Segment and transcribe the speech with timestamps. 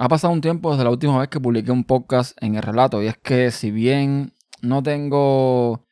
[0.00, 3.02] Ha pasado un tiempo desde la última vez que publiqué un podcast en el relato
[3.02, 4.32] y es que si bien
[4.62, 5.86] no tengo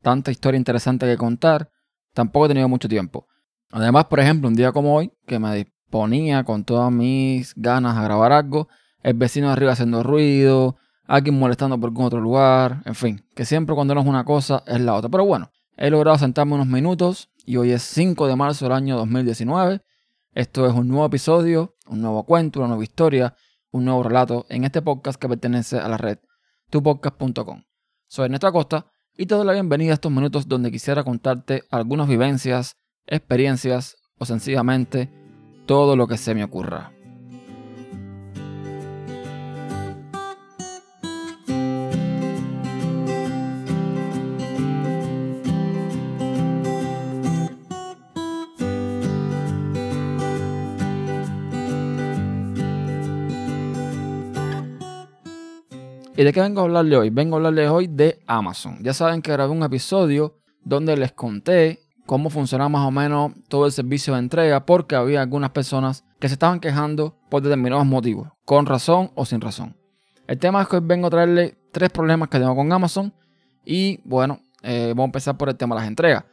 [0.00, 1.70] tanta historia interesante que contar,
[2.14, 3.26] tampoco he tenido mucho tiempo.
[3.70, 8.02] Además, por ejemplo, un día como hoy, que me disponía con todas mis ganas a
[8.02, 8.68] grabar algo,
[9.02, 13.74] el vecino arriba haciendo ruido, alguien molestando por algún otro lugar, en fin, que siempre
[13.74, 15.10] cuando no es una cosa es la otra.
[15.10, 18.96] Pero bueno, he logrado sentarme unos minutos y hoy es 5 de marzo del año
[18.96, 19.82] 2019.
[20.32, 23.34] Esto es un nuevo episodio, un nuevo cuento, una nueva historia,
[23.72, 26.18] un nuevo relato en este podcast que pertenece a la red
[26.70, 27.62] tupodcast.com.
[28.08, 32.08] Soy Ernesto Acosta y te doy la bienvenida a estos minutos donde quisiera contarte algunas
[32.08, 35.10] vivencias, experiencias o sencillamente
[35.66, 36.92] todo lo que se me ocurra.
[56.20, 57.08] ¿Y de qué vengo a hablarle hoy?
[57.08, 58.76] Vengo a hablarles hoy de Amazon.
[58.82, 63.64] Ya saben que grabé un episodio donde les conté cómo funciona más o menos todo
[63.64, 68.28] el servicio de entrega porque había algunas personas que se estaban quejando por determinados motivos,
[68.44, 69.78] con razón o sin razón.
[70.26, 73.14] El tema es que hoy vengo a traerle tres problemas que tengo con Amazon
[73.64, 76.26] y bueno, eh, vamos a empezar por el tema de las entregas.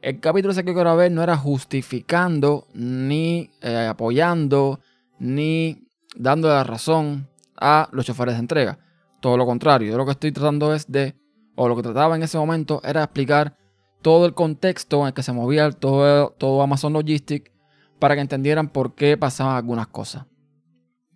[0.00, 4.80] El capítulo ese que grabé no era justificando, ni eh, apoyando,
[5.18, 7.28] ni dando la razón
[7.60, 8.78] a los choferes de entrega.
[9.24, 11.16] Todo lo contrario, yo lo que estoy tratando es de,
[11.56, 13.56] o lo que trataba en ese momento era explicar
[14.02, 17.50] todo el contexto en el que se movía todo, Amazon Logistics
[17.98, 20.26] para que entendieran por qué pasaban algunas cosas.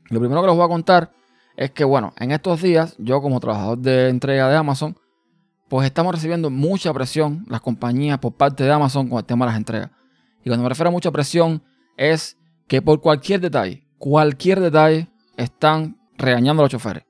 [0.09, 1.13] Lo primero que les voy a contar
[1.55, 4.97] es que, bueno, en estos días, yo como trabajador de entrega de Amazon,
[5.69, 9.51] pues estamos recibiendo mucha presión las compañías por parte de Amazon con el tema de
[9.51, 9.91] las entregas.
[10.43, 11.63] Y cuando me refiero a mucha presión
[11.99, 17.08] es que por cualquier detalle, cualquier detalle, están regañando a los choferes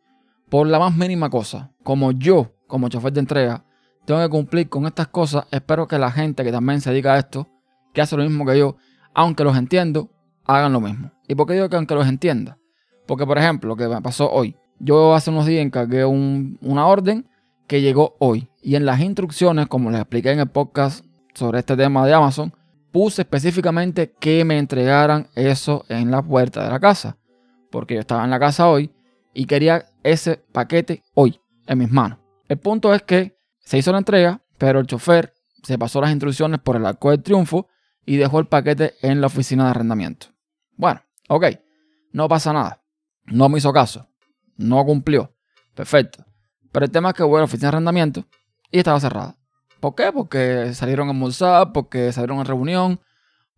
[0.49, 3.65] por la más mínima cosa, como yo, como chofer de entrega,
[4.05, 7.19] tengo que cumplir con estas cosas, espero que la gente que también se dedica a
[7.19, 7.47] esto,
[7.93, 8.77] que hace lo mismo que yo,
[9.15, 10.11] aunque los entiendo,
[10.45, 11.11] hagan lo mismo.
[11.27, 12.59] ¿Y por qué digo que aunque los entienda?
[13.07, 14.57] Porque, por ejemplo, lo que me pasó hoy.
[14.79, 17.29] Yo hace unos días encargué una orden
[17.67, 18.49] que llegó hoy.
[18.63, 22.53] Y en las instrucciones, como les expliqué en el podcast sobre este tema de Amazon,
[22.93, 27.17] puse específicamente que me entregaran eso en la puerta de la casa.
[27.71, 28.91] Porque yo estaba en la casa hoy
[29.35, 32.19] y quería ese paquete hoy en mis manos.
[32.49, 36.61] El punto es que se hizo la entrega, pero el chofer se pasó las instrucciones
[36.61, 37.69] por el arco del triunfo
[38.07, 40.29] y dejó el paquete en la oficina de arrendamiento.
[40.77, 41.47] Bueno, ok,
[42.13, 42.83] no pasa nada.
[43.27, 44.09] No me hizo caso.
[44.57, 45.35] No cumplió.
[45.75, 46.25] Perfecto.
[46.73, 48.25] Pero el tema es que voy a la oficina de arrendamiento
[48.71, 49.37] y estaba cerrada.
[49.81, 50.11] ¿Por qué?
[50.13, 53.01] Porque salieron a almorzar, porque salieron a reunión,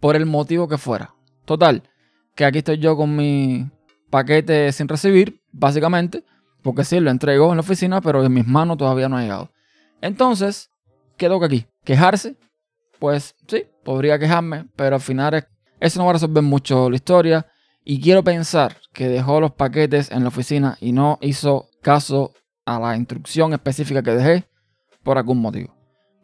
[0.01, 1.15] por el motivo que fuera.
[1.45, 1.83] Total,
[2.35, 3.71] que aquí estoy yo con mi
[4.11, 6.25] paquete sin recibir, básicamente,
[6.63, 9.51] porque sí, lo entregó en la oficina, pero en mis manos todavía no ha llegado.
[10.01, 10.71] Entonces,
[11.17, 11.67] ¿qué toca aquí?
[11.85, 12.37] ¿Quejarse?
[12.99, 15.47] Pues sí, podría quejarme, pero al final
[15.81, 17.47] eso no va a resolver mucho la historia.
[17.83, 22.35] Y quiero pensar que dejó los paquetes en la oficina y no hizo caso
[22.67, 24.49] a la instrucción específica que dejé
[25.03, 25.75] por algún motivo.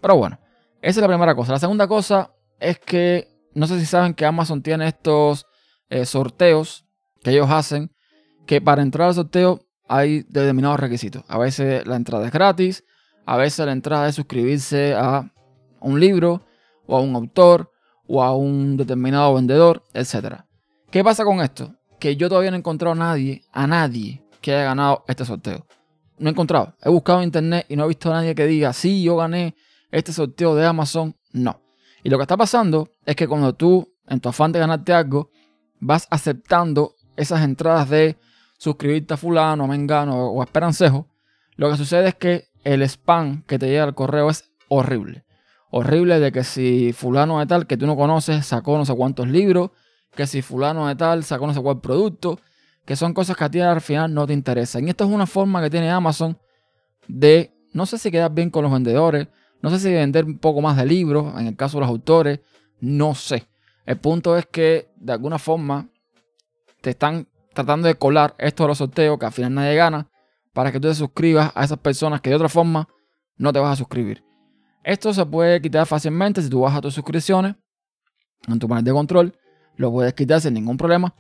[0.03, 0.39] Pero bueno,
[0.83, 1.53] esa es la primera cosa.
[1.53, 5.47] La segunda cosa es que no sé si saben que Amazon tiene estos
[5.89, 6.85] eh, sorteos
[7.23, 7.91] que ellos hacen,
[8.47, 11.25] que para entrar al sorteo hay determinados requisitos.
[11.29, 12.85] A veces la entrada es gratis,
[13.25, 15.31] a veces la entrada es suscribirse a
[15.81, 16.43] un libro
[16.87, 17.71] o a un autor
[18.07, 20.43] o a un determinado vendedor, etc.
[20.91, 21.75] ¿Qué pasa con esto?
[21.99, 25.67] Que yo todavía no he encontrado a nadie, a nadie que haya ganado este sorteo.
[26.19, 26.75] No he encontrado.
[26.83, 29.55] He buscado en internet y no he visto a nadie que diga, sí, yo gané
[29.91, 31.17] este sorteo de Amazon.
[31.33, 31.61] No.
[32.03, 35.31] Y lo que está pasando es que cuando tú, en tu afán de ganarte algo,
[35.81, 38.17] vas aceptando esas entradas de
[38.59, 41.09] suscribirte a fulano, a mengano o a esperancejo,
[41.57, 45.25] lo que sucede es que el spam que te llega al correo es horrible.
[45.71, 49.29] Horrible de que si fulano de tal que tú no conoces sacó no sé cuántos
[49.29, 49.71] libros,
[50.15, 52.41] que si fulano de tal sacó no sé cuál producto,
[52.85, 54.87] que son cosas que a ti al final no te interesan.
[54.87, 56.39] Y esto es una forma que tiene Amazon
[57.09, 59.29] de, no sé si quedar bien con los vendedores,
[59.61, 62.41] no sé si vender un poco más de libros, en el caso de los autores,
[62.81, 63.49] no sé.
[63.85, 65.89] El punto es que de alguna forma
[66.81, 70.09] te están tratando de colar esto de los sorteos que al final nadie gana
[70.53, 72.89] para que tú te suscribas a esas personas que de otra forma
[73.37, 74.25] no te vas a suscribir.
[74.85, 77.57] Esto se puede quitar fácilmente si tú vas a tus suscripciones
[78.47, 79.35] en tu panel de control.
[79.77, 81.13] Lo puedes quitar sin ningún problema,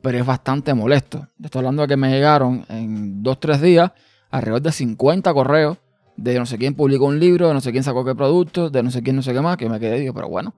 [0.00, 1.28] pero es bastante molesto.
[1.42, 3.92] Estoy hablando de que me llegaron en 2-3 días
[4.30, 5.78] alrededor de 50 correos
[6.16, 8.82] de no sé quién publicó un libro, de no sé quién sacó qué producto, de
[8.82, 10.54] no sé quién, no sé qué más, que me quedé digo, pero bueno,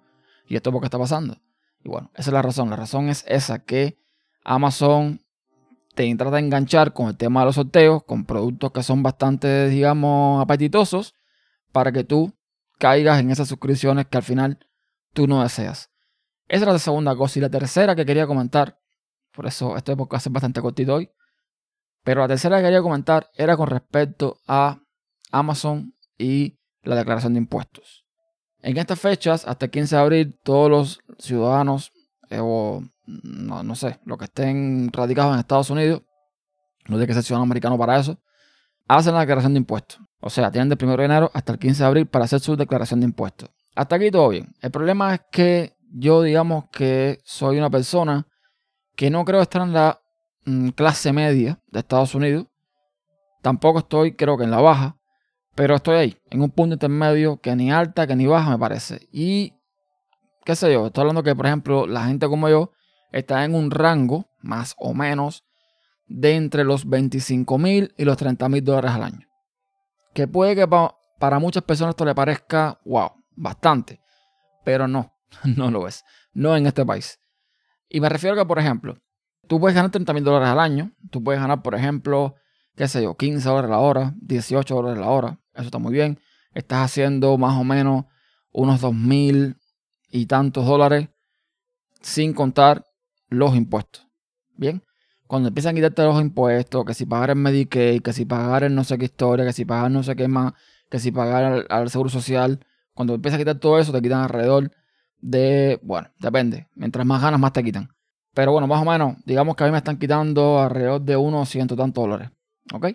[0.46, 1.36] ¿y esto por qué está pasando?
[1.84, 2.70] Y bueno, esa es la razón.
[2.70, 3.98] La razón es esa, que
[4.44, 5.20] Amazon
[5.94, 9.68] te trata de enganchar con el tema de los sorteos, con productos que son bastante,
[9.68, 11.14] digamos, apetitosos,
[11.70, 12.32] para que tú
[12.78, 14.58] caigas en esas suscripciones que al final
[15.12, 15.90] tú no deseas.
[16.48, 17.38] Esa es la segunda cosa.
[17.38, 18.78] Y la tercera que quería comentar,
[19.32, 21.10] por eso este podcast es bastante cortito hoy,
[22.04, 24.80] pero la tercera que quería comentar era con respecto a
[25.30, 28.04] Amazon y la declaración de impuestos.
[28.60, 31.92] En estas fechas, hasta el 15 de abril, todos los ciudadanos
[32.30, 32.82] eh, o
[33.22, 36.02] no, no, sé, los que estén radicados en Estados Unidos,
[36.86, 38.18] no tiene que ser ciudadano americano para eso,
[38.88, 40.00] hacen la declaración de impuestos.
[40.20, 42.56] O sea, tienen del 1 de enero hasta el 15 de abril para hacer su
[42.56, 43.50] declaración de impuestos.
[43.74, 44.54] Hasta aquí todo bien.
[44.60, 48.26] El problema es que yo digamos que soy una persona
[48.96, 50.00] que no creo estar en la
[50.44, 52.46] mm, clase media de Estados Unidos.
[53.40, 54.96] Tampoco estoy, creo que en la baja.
[55.54, 59.06] Pero estoy ahí, en un punto intermedio que ni alta, que ni baja me parece.
[59.12, 59.52] Y,
[60.44, 62.72] qué sé yo, estoy hablando que, por ejemplo, la gente como yo
[63.12, 65.44] está en un rango, más o menos,
[66.06, 69.28] de entre los 25 mil y los 30 mil dólares al año.
[70.14, 70.68] Que puede que
[71.18, 74.00] para muchas personas esto le parezca, wow, bastante.
[74.64, 75.14] Pero no,
[75.56, 76.04] no lo es.
[76.32, 77.18] No en este país.
[77.88, 78.98] Y me refiero a que, por ejemplo,
[79.48, 80.92] tú puedes ganar 30 mil dólares al año.
[81.10, 82.34] Tú puedes ganar, por ejemplo,
[82.76, 85.38] qué sé yo, 15 dólares la hora, 18 dólares la hora.
[85.54, 86.18] Eso está muy bien.
[86.54, 88.06] Estás haciendo más o menos
[88.50, 89.56] unos 2 mil
[90.10, 91.08] y tantos dólares
[92.00, 92.84] sin contar
[93.32, 94.06] los impuestos.
[94.56, 94.82] Bien.
[95.26, 98.74] Cuando empiezan a quitarte los impuestos, que si pagar el Medicaid, que si pagar el
[98.74, 100.52] no sé qué historia, que si pagar no sé qué más,
[100.90, 102.60] que si pagar al, Seguro Social,
[102.92, 104.70] cuando empiezas a quitar todo eso, te quitan alrededor
[105.18, 106.68] de, bueno, depende.
[106.74, 107.88] Mientras más ganas, más te quitan.
[108.34, 111.48] Pero bueno, más o menos, digamos que a mí me están quitando alrededor de unos
[111.48, 112.30] ciento tantos dólares.
[112.74, 112.88] ¿Ok?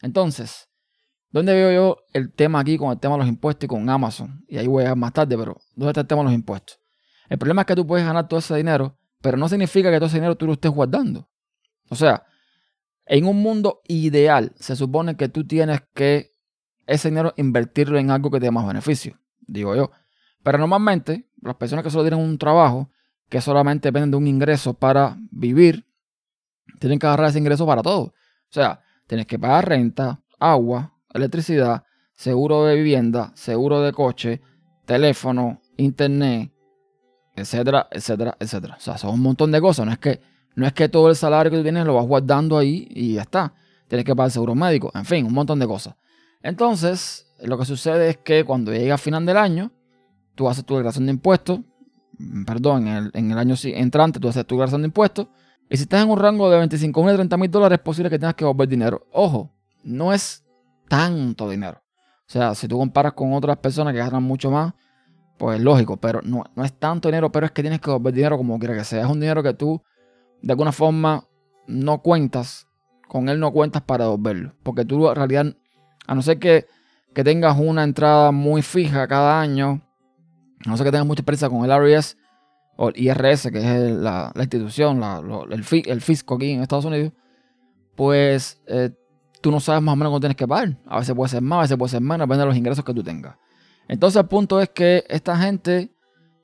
[0.00, 0.68] Entonces,
[1.30, 4.44] ¿dónde veo yo el tema aquí con el tema de los impuestos y con Amazon?
[4.48, 6.78] Y ahí voy a más tarde, pero ¿dónde está el tema de los impuestos?
[7.28, 10.08] El problema es que tú puedes ganar todo ese dinero, pero no significa que todo
[10.08, 11.30] ese dinero tú lo estés guardando.
[11.88, 12.26] O sea,
[13.06, 16.34] en un mundo ideal, se supone que tú tienes que
[16.86, 19.90] ese dinero invertirlo en algo que te dé más beneficio, digo yo.
[20.42, 22.90] Pero normalmente, las personas que solo tienen un trabajo,
[23.30, 25.86] que solamente dependen de un ingreso para vivir,
[26.78, 28.02] tienen que agarrar ese ingreso para todo.
[28.02, 28.12] O
[28.50, 34.42] sea, tienes que pagar renta, agua, electricidad, seguro de vivienda, seguro de coche,
[34.84, 36.52] teléfono, internet,
[37.36, 38.76] etcétera, etcétera, etcétera.
[38.76, 39.86] O sea, son un montón de cosas.
[39.86, 40.20] No es que
[40.56, 43.22] no es que todo el salario que tú tienes lo vas guardando ahí y ya
[43.22, 43.54] está.
[43.88, 45.94] Tienes que pagar seguro médico, en fin, un montón de cosas.
[46.42, 49.72] Entonces, lo que sucede es que cuando llega a final del año,
[50.34, 51.60] tú haces tu declaración de impuestos,
[52.18, 55.26] mm, perdón, en el, en el año entrante tú haces tu declaración de impuestos,
[55.68, 58.10] y si estás en un rango de 25 mil a 30 mil dólares, es posible
[58.10, 59.06] que tengas que volver dinero.
[59.12, 59.50] Ojo,
[59.82, 60.44] no es
[60.88, 61.80] tanto dinero.
[62.26, 64.74] O sea, si tú comparas con otras personas que ganan mucho más,
[65.38, 68.36] pues lógico, pero no, no es tanto dinero, pero es que tienes que volver dinero
[68.36, 69.02] como quiera que sea.
[69.02, 69.82] Es un dinero que tú
[70.42, 71.24] de alguna forma
[71.66, 72.68] no cuentas,
[73.08, 74.54] con él no cuentas para devolverlo.
[74.62, 75.46] Porque tú en realidad,
[76.06, 76.66] a no ser que,
[77.14, 79.80] tengas una entrada muy fija cada año,
[80.66, 82.16] a no ser que tengas mucha experiencia con el RIS
[82.76, 85.02] o el IRS, que es la, institución,
[85.50, 87.12] el, el, fisco aquí en Estados Unidos,
[87.94, 88.90] pues eh,
[89.40, 90.76] tú no sabes más o menos cuánto tienes que pagar.
[90.86, 92.92] A veces puede ser más, a veces puede ser menos, depende de los ingresos que
[92.92, 93.36] tú tengas.
[93.88, 95.90] Entonces el punto es que esta gente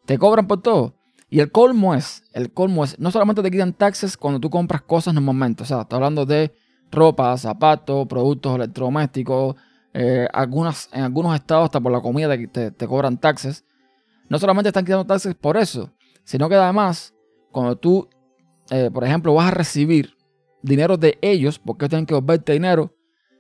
[0.07, 0.95] te cobran por todo.
[1.29, 4.83] Y el colmo es, el colmo es, no solamente te quitan taxes cuando tú compras
[4.83, 6.53] cosas momento, o sea, está hablando de
[6.91, 9.55] ropa, zapatos, productos electrodomésticos,
[9.94, 13.65] eh, algunas, en algunos estados hasta por la comida te, te, cobran taxes.
[14.29, 15.93] No solamente están quitando taxes por eso,
[16.25, 17.15] sino que además,
[17.53, 18.09] cuando tú,
[18.70, 20.17] eh, por ejemplo, vas a recibir
[20.63, 22.94] dinero de ellos, porque tienen que devolverte dinero,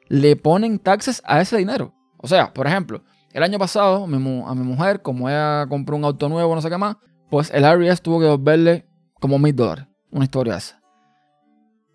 [0.08, 1.92] le ponen taxes a ese dinero.
[2.18, 6.28] O sea, por ejemplo, el año pasado a mi mujer, como ella compró un auto
[6.28, 6.96] nuevo, no sé qué más,
[7.30, 8.86] pues el IRS tuvo que devolverle
[9.20, 9.86] como mil dólares.
[10.10, 10.82] Una historia esa.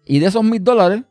[0.05, 1.03] Y de esos mil dólares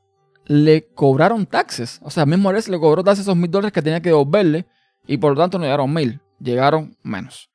[0.47, 2.01] le cobraron taxes.
[2.03, 4.67] O sea, el mismo IRS le cobró taxes esos mil dólares que tenía que devolverle.
[5.07, 7.51] Y por lo tanto no llegaron mil, llegaron menos.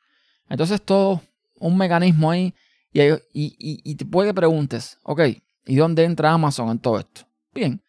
[0.47, 1.21] Entonces todo
[1.55, 2.53] un mecanismo ahí.
[2.91, 5.21] Y, y, y, te puede que preguntes, ok,
[5.65, 7.21] ¿y dónde entra Amazon en todo esto?
[7.53, 7.83] Bien,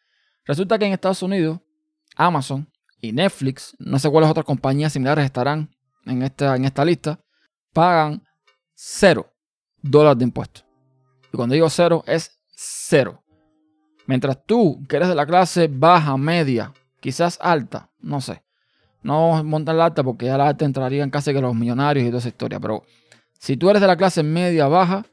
[0.44, 1.58] resulta que en Estados Unidos,
[2.16, 2.69] Amazon
[3.00, 5.71] y Netflix, no sé cuáles otras compañías similares estarán
[6.07, 7.21] en esta, en esta lista,
[7.73, 8.23] pagan
[8.75, 9.26] cero
[9.83, 10.64] dólares de impuestos.
[11.33, 13.23] Y cuando digo cero, es cero.
[14.07, 18.42] Mientras tú, que eres de la clase baja, media, quizás alta, no sé.
[19.02, 22.09] No montar la alta porque ya la alta entraría en casi que los millonarios y
[22.09, 22.61] toda esa historia.
[22.61, 22.83] Pero
[23.38, 25.07] si tú eres de la clase media, baja,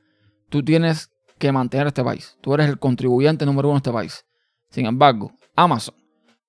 [0.50, 2.38] tú tienes que mantener este país.
[2.42, 4.26] Tú eres el contribuyente número uno de este país.
[4.70, 5.96] Sin embargo, Amazon,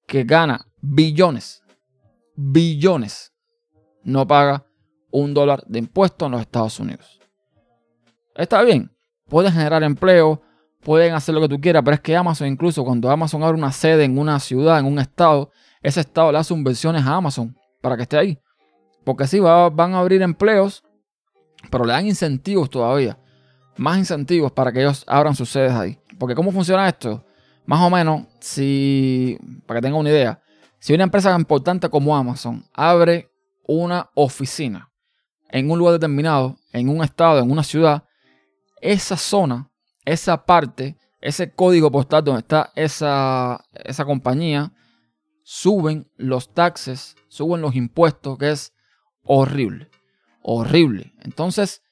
[0.06, 1.62] que gana billones,
[2.34, 3.32] billones,
[4.02, 4.64] no paga
[5.10, 7.20] un dólar de impuesto en los Estados Unidos.
[8.34, 8.90] Está bien,
[9.28, 10.40] puede generar empleo,
[10.80, 13.72] pueden hacer lo que tú quieras, pero es que Amazon, incluso cuando Amazon abre una
[13.72, 15.50] sede en una ciudad, en un estado,
[15.82, 18.38] ese estado le hace subvenciones a Amazon para que esté ahí.
[19.04, 20.82] Porque sí, van a abrir empleos,
[21.70, 23.18] pero le dan incentivos todavía.
[23.76, 25.98] Más incentivos para que ellos abran sus sedes ahí.
[26.18, 27.24] Porque ¿cómo funciona esto?
[27.64, 30.40] Más o menos, si, para que tengan una idea,
[30.78, 33.30] si una empresa tan importante como Amazon abre
[33.66, 34.90] una oficina
[35.50, 38.04] en un lugar determinado, en un estado, en una ciudad,
[38.80, 39.70] esa zona,
[40.04, 44.72] esa parte, ese código postal donde está esa, esa compañía,
[45.42, 48.72] suben los taxes, suben los impuestos, que es
[49.24, 49.90] horrible,
[50.42, 51.12] horrible.
[51.22, 51.82] Entonces,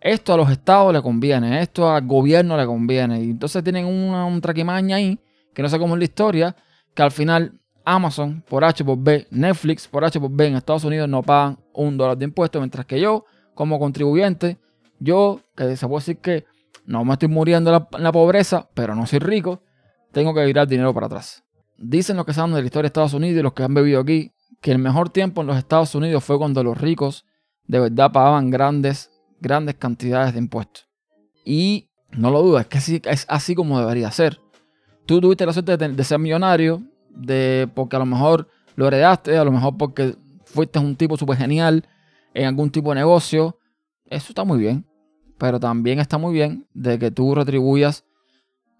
[0.00, 3.22] esto a los estados le conviene, esto al gobierno le conviene.
[3.22, 5.18] Y entonces tienen una, un traquimaña ahí,
[5.54, 6.56] que no sé cómo es la historia,
[6.94, 7.60] que al final
[7.94, 11.58] Amazon por H por B, Netflix por H por B en Estados Unidos no pagan
[11.72, 14.58] un dólar de impuestos, mientras que yo, como contribuyente,
[14.98, 16.44] yo, que se puede decir que
[16.84, 19.62] no me estoy muriendo en la, pobreza, pero no soy rico,
[20.12, 21.44] tengo que virar dinero para atrás.
[21.76, 24.00] Dicen los que saben de la historia de Estados Unidos y los que han bebido
[24.00, 27.24] aquí, que el mejor tiempo en los Estados Unidos fue cuando los ricos
[27.66, 30.88] de verdad pagaban grandes grandes cantidades de impuestos.
[31.44, 34.40] Y no lo dudes, es que es así como debería ser.
[35.06, 36.82] Tú tuviste la suerte de, ser millonario,
[37.18, 41.36] de, porque a lo mejor lo heredaste, a lo mejor porque fuiste un tipo súper
[41.36, 41.86] genial
[42.34, 43.58] en algún tipo de negocio.
[44.06, 44.86] Eso está muy bien.
[45.36, 48.04] Pero también está muy bien de que tú retribuyas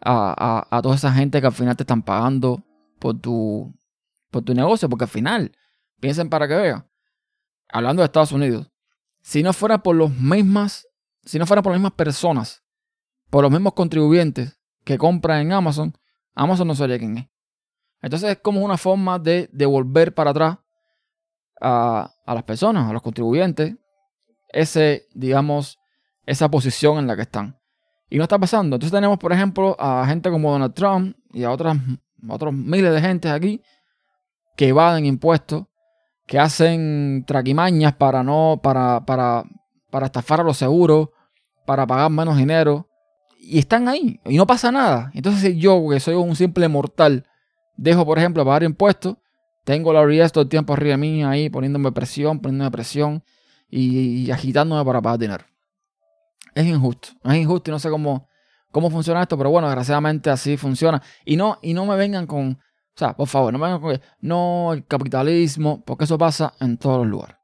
[0.00, 2.64] a, a, toda esa gente que al final te están pagando
[2.98, 3.74] por tu,
[4.30, 4.88] por tu negocio.
[4.88, 5.52] Porque al final,
[6.00, 6.88] piensen para que vean.
[7.68, 8.70] Hablando de Estados Unidos,
[9.20, 10.88] si no fuera por los mismas,
[11.22, 12.64] si no fuera por las mismas personas,
[13.30, 15.96] por los mismos contribuyentes que compran en Amazon,
[16.34, 17.28] Amazon no sería quien es.
[18.02, 20.58] Entonces es como una forma de devolver para atrás
[21.60, 23.74] a, las personas, a los contribuyentes,
[24.48, 25.78] ese, digamos,
[26.26, 27.58] esa posición en la que están.
[28.08, 28.76] Y no está pasando.
[28.76, 31.76] Entonces tenemos, por ejemplo, a gente como Donald Trump y a otras,
[32.28, 33.62] otros miles de gente aquí
[34.56, 35.66] que evaden impuestos
[36.28, 39.44] que hacen traquimañas para no, para, para,
[39.90, 41.08] para estafar a los seguros,
[41.64, 42.86] para pagar menos dinero.
[43.40, 45.10] Y están ahí y no pasa nada.
[45.14, 47.24] Entonces, yo, que soy un simple mortal,
[47.78, 49.16] dejo, por ejemplo, pagar impuestos,
[49.64, 53.24] tengo la IRS todo el tiempo arriba de mí, ahí poniéndome presión, poniéndome presión
[53.70, 55.44] y, agitándome para pagar dinero.
[56.54, 58.28] Es injusto, es injusto y no sé cómo,
[58.72, 61.00] cómo funciona esto, pero bueno, desgraciadamente así funciona.
[61.24, 64.72] Y no, y no me vengan con, o sea, por favor, no vengan con no
[64.72, 67.36] el capitalismo, porque eso pasa en todos los lugares.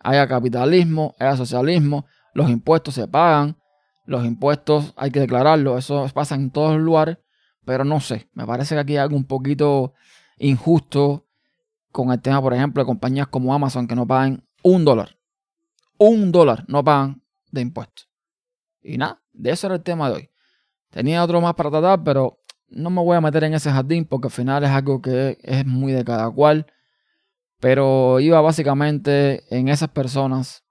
[0.00, 3.56] Hay capitalismo, hay socialismo, los impuestos se pagan,
[4.04, 7.18] los impuestos hay que declararlos, eso pasa en todos los lugares,
[7.70, 9.94] pero no sé, me parece que aquí hay algo un poquito
[10.38, 11.28] injusto
[11.92, 15.16] con el tema, por ejemplo, de compañías como Amazon que no pagan un dólar.
[15.96, 17.22] Un dólar no pagan
[17.52, 18.08] de impuestos.
[18.82, 20.30] Y nada, de eso era el tema de hoy.
[20.90, 24.26] Tenía otro más para tratar, pero no me voy a meter en ese jardín porque
[24.26, 26.66] al final es algo que es muy de cada cual.
[27.60, 30.64] Pero iba básicamente en esas personas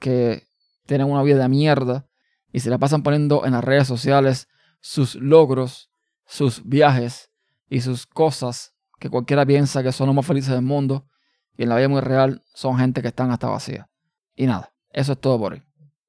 [0.00, 0.48] que
[0.86, 2.08] tienen una vida de mierda
[2.52, 4.48] y se la pasan poniendo en las redes sociales
[4.80, 5.89] sus logros,
[6.30, 7.28] sus viajes
[7.68, 11.04] y sus cosas que cualquiera piensa que son los más felices del mundo
[11.56, 13.90] y en la vida muy real son gente que están hasta vacía.
[14.36, 15.62] Y nada, eso es todo por hoy.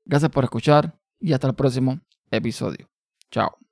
[0.05, 1.99] Gracias por escuchar y hasta el próximo
[2.29, 2.87] episodio.
[3.31, 3.70] Chao.